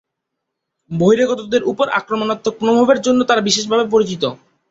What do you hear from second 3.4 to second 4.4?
বিশেষভাবে পরিচিত।